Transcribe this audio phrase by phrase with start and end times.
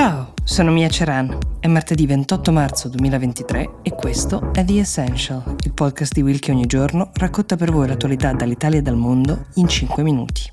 [0.00, 1.36] Ciao, sono Mia Ceran.
[1.60, 6.52] È martedì 28 marzo 2023 e questo è The Essential, il podcast di Will che
[6.52, 10.50] ogni giorno racconta per voi l'attualità dall'Italia e dal mondo in 5 minuti.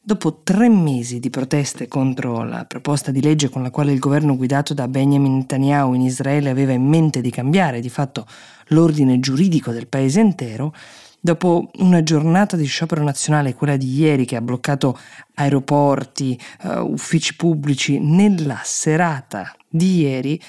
[0.00, 4.34] Dopo tre mesi di proteste contro la proposta di legge con la quale il governo
[4.34, 8.26] guidato da Benjamin Netanyahu in Israele aveva in mente di cambiare di fatto
[8.70, 10.74] l'ordine giuridico del paese intero,
[11.22, 14.98] Dopo una giornata di sciopero nazionale, quella di ieri che ha bloccato
[15.34, 20.40] aeroporti, uh, uffici pubblici, nella serata di ieri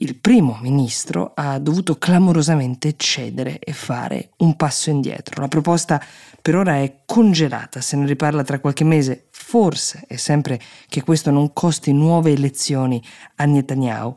[0.00, 5.40] il primo ministro ha dovuto clamorosamente cedere e fare un passo indietro.
[5.40, 6.00] La proposta
[6.40, 11.30] per ora è congelata, se ne riparla tra qualche mese, forse è sempre che questo
[11.30, 13.02] non costi nuove elezioni
[13.36, 14.14] a Netanyahu.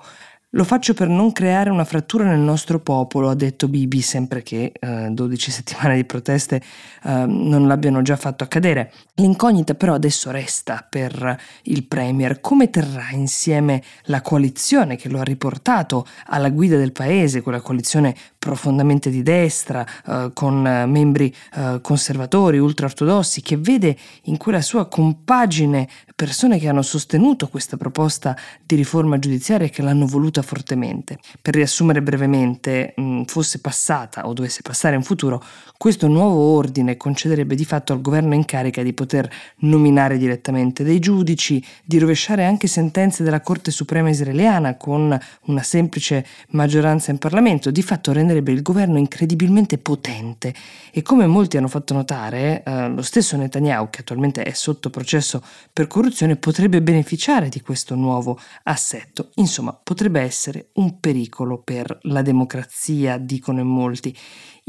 [0.53, 4.73] Lo faccio per non creare una frattura nel nostro popolo, ha detto Bibi, sempre che
[4.77, 6.61] eh, 12 settimane di proteste
[7.03, 8.91] eh, non l'abbiano già fatto accadere.
[9.15, 12.41] L'incognita però adesso resta per il Premier.
[12.41, 18.13] Come terrà insieme la coalizione che lo ha riportato alla guida del paese, quella coalizione
[18.37, 25.87] profondamente di destra, eh, con membri eh, conservatori, ultraortodossi, che vede in quella sua compagine
[26.13, 31.19] persone che hanno sostenuto questa proposta di riforma giudiziaria e che l'hanno voluta fortemente.
[31.41, 35.43] Per riassumere brevemente, mh, fosse passata o dovesse passare in futuro,
[35.77, 40.99] questo nuovo ordine concederebbe di fatto al governo in carica di poter nominare direttamente dei
[40.99, 47.71] giudici, di rovesciare anche sentenze della Corte Suprema israeliana con una semplice maggioranza in Parlamento,
[47.71, 50.53] di fatto renderebbe il governo incredibilmente potente
[50.91, 55.41] e come molti hanno fatto notare, eh, lo stesso Netanyahu, che attualmente è sotto processo
[55.71, 59.29] per corruzione, potrebbe beneficiare di questo nuovo assetto.
[59.35, 60.30] Insomma, potrebbe essere
[60.73, 64.15] un pericolo per la democrazia, dicono in molti.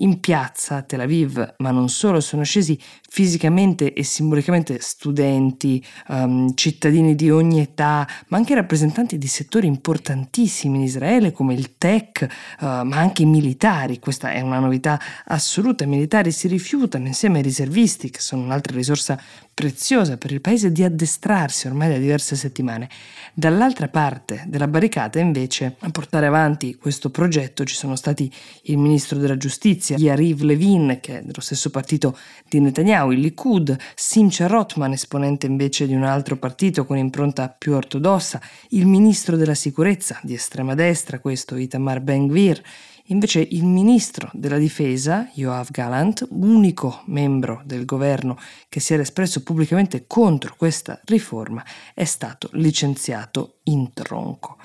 [0.03, 2.77] In piazza a Tel Aviv, ma non solo, sono scesi
[3.09, 10.79] fisicamente e simbolicamente studenti, um, cittadini di ogni età, ma anche rappresentanti di settori importantissimi
[10.79, 12.27] in Israele come il tech,
[12.59, 14.01] uh, ma anche i militari.
[14.01, 15.85] Questa è una novità assoluta.
[15.85, 19.21] I militari si rifiutano insieme ai riservisti, che sono un'altra risorsa
[19.55, 22.89] preziosa per il paese, di addestrarsi ormai da diverse settimane.
[23.35, 28.33] Dall'altra parte della barricata, invece, a portare avanti questo progetto ci sono stati
[28.63, 32.17] il ministro della giustizia, giustizia, Yariv Levin, che è dello stesso partito
[32.49, 37.73] di Netanyahu, il Likud, Simcha Rotman, esponente invece di un altro partito con impronta più
[37.73, 42.63] ortodossa, il ministro della sicurezza di estrema destra, questo Itamar Ben-Gvir,
[43.07, 48.39] Invece il ministro della difesa, Yoav Galant, unico membro del governo
[48.69, 51.65] che si era espresso pubblicamente contro questa riforma,
[51.95, 54.57] è stato licenziato in tronco.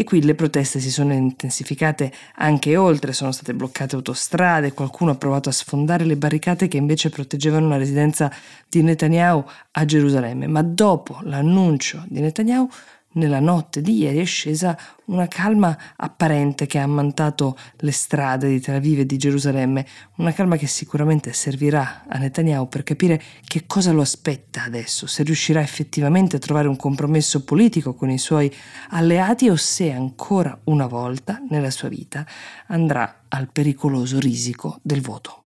[0.00, 5.16] E qui le proteste si sono intensificate anche oltre, sono state bloccate autostrade, qualcuno ha
[5.16, 8.32] provato a sfondare le barricate che invece proteggevano la residenza
[8.66, 12.66] di Netanyahu a Gerusalemme, ma dopo l'annuncio di Netanyahu
[13.12, 18.60] nella notte di ieri è scesa una calma apparente che ha ammantato le strade di
[18.60, 23.64] Tel Aviv e di Gerusalemme, una calma che sicuramente servirà a Netanyahu per capire che
[23.66, 28.52] cosa lo aspetta adesso, se riuscirà effettivamente a trovare un compromesso politico con i suoi
[28.90, 32.24] alleati o se ancora una volta nella sua vita
[32.68, 35.44] andrà al pericoloso risico del voto.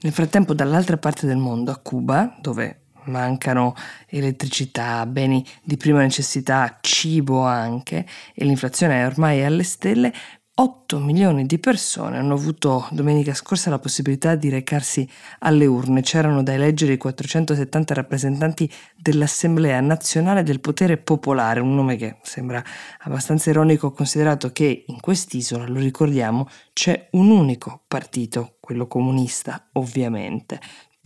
[0.00, 3.74] Nel frattempo, dall'altra parte del mondo, a Cuba, dove mancano
[4.06, 10.12] elettricità, beni di prima necessità, cibo anche, e l'inflazione è ormai alle stelle,
[10.60, 15.08] 8 milioni di persone hanno avuto domenica scorsa la possibilità di recarsi
[15.40, 16.02] alle urne.
[16.02, 22.60] C'erano da eleggere i 470 rappresentanti dell'Assemblea nazionale del potere popolare, un nome che sembra
[23.02, 30.58] abbastanza ironico considerato che in quest'isola, lo ricordiamo, c'è un unico partito, quello comunista ovviamente.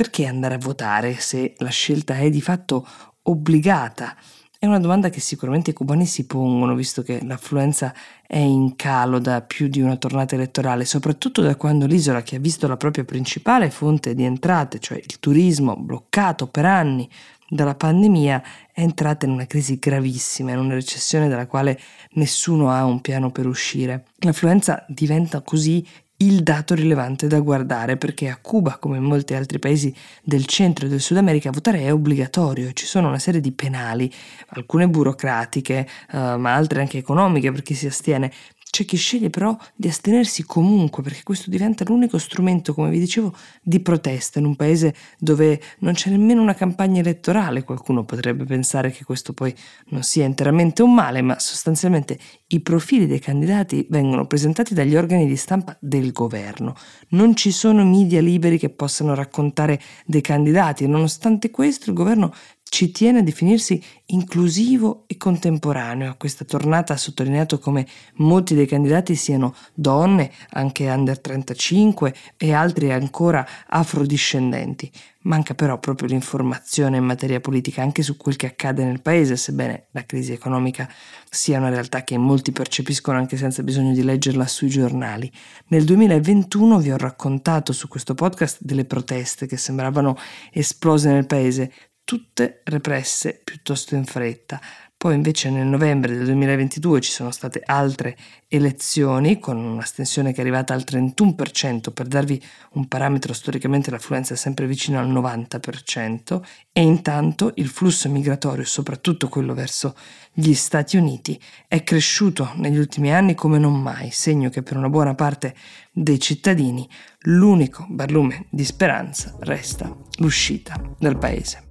[0.03, 2.85] Perché andare a votare se la scelta è di fatto
[3.23, 4.17] obbligata?
[4.59, 7.95] È una domanda che sicuramente i cubani si pongono, visto che l'affluenza
[8.27, 12.41] è in calo da più di una tornata elettorale, soprattutto da quando l'isola, che ha
[12.41, 17.09] visto la propria principale fonte di entrate, cioè il turismo, bloccato per anni
[17.49, 21.79] dalla pandemia, è entrata in una crisi gravissima, in una recessione dalla quale
[22.15, 24.07] nessuno ha un piano per uscire.
[24.17, 25.87] L'affluenza diventa così
[26.27, 30.87] il dato rilevante da guardare perché a Cuba, come in molti altri paesi del centro
[30.87, 34.13] e del Sud America, votare è obbligatorio, ci sono una serie di penali,
[34.49, 38.31] alcune burocratiche, uh, ma altre anche economiche per chi si astiene,
[38.73, 43.35] C'è chi sceglie però di astenersi comunque perché questo diventa l'unico strumento, come vi dicevo,
[43.61, 47.65] di protesta in un paese dove non c'è nemmeno una campagna elettorale.
[47.65, 49.55] Qualcuno potrebbe pensare che questo poi
[49.89, 55.27] non sia interamente un male, ma sostanzialmente i profili dei candidati vengono presentati dagli organi
[55.27, 56.75] di stampa del governo.
[57.09, 62.33] Non ci sono media liberi che possano raccontare dei candidati e nonostante questo il governo
[62.73, 66.11] ci tiene a definirsi inclusivo e contemporaneo.
[66.11, 72.55] A questa tornata ha sottolineato come molti dei candidati siano donne, anche under 35 e
[72.55, 74.91] altri ancora afrodiscendenti.
[75.25, 79.89] Manca però proprio l'informazione in materia politica anche su quel che accade nel paese, sebbene
[79.91, 80.91] la crisi economica
[81.29, 85.31] sia una realtà che molti percepiscono anche senza bisogno di leggerla sui giornali.
[85.69, 90.17] Nel 2021 vi ho raccontato su questo podcast delle proteste che sembravano
[90.51, 91.71] esplose nel paese,
[92.13, 94.61] tutte represse piuttosto in fretta.
[94.99, 98.19] Poi invece nel novembre del 2022 ci sono state altre
[98.49, 102.41] elezioni con un'astensione che è arrivata al 31%, per darvi
[102.73, 109.31] un parametro storicamente l'affluenza è sempre vicino al 90% e intanto il flusso migratorio, soprattutto
[109.31, 109.97] quello verso
[110.35, 114.91] gli Stati Uniti, è cresciuto negli ultimi anni come non mai, segno che per una
[114.91, 115.55] buona parte
[115.91, 116.87] dei cittadini
[117.21, 121.71] l'unico barlume di speranza resta l'uscita dal paese.